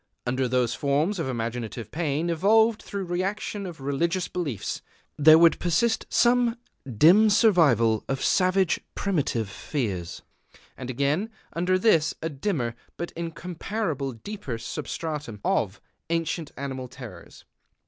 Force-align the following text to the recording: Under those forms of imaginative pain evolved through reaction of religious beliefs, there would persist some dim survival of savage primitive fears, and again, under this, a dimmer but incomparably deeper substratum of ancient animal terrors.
Under 0.25 0.47
those 0.47 0.73
forms 0.73 1.19
of 1.19 1.29
imaginative 1.29 1.91
pain 1.91 2.31
evolved 2.31 2.81
through 2.81 3.05
reaction 3.05 3.67
of 3.67 3.79
religious 3.79 4.27
beliefs, 4.27 4.81
there 5.15 5.37
would 5.37 5.59
persist 5.59 6.07
some 6.09 6.55
dim 6.97 7.29
survival 7.29 8.03
of 8.09 8.23
savage 8.23 8.79
primitive 8.95 9.47
fears, 9.47 10.23
and 10.75 10.89
again, 10.89 11.29
under 11.53 11.77
this, 11.77 12.15
a 12.19 12.29
dimmer 12.29 12.73
but 12.97 13.11
incomparably 13.11 14.17
deeper 14.23 14.57
substratum 14.57 15.39
of 15.45 15.79
ancient 16.09 16.51
animal 16.57 16.87
terrors. 16.87 17.45